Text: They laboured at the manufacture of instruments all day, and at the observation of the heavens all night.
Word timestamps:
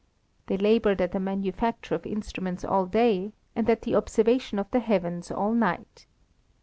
They 0.47 0.57
laboured 0.57 0.99
at 0.99 1.11
the 1.11 1.19
manufacture 1.19 1.93
of 1.93 2.07
instruments 2.07 2.65
all 2.65 2.87
day, 2.87 3.33
and 3.55 3.69
at 3.69 3.83
the 3.83 3.93
observation 3.93 4.57
of 4.57 4.71
the 4.71 4.79
heavens 4.79 5.29
all 5.29 5.53
night. 5.53 6.07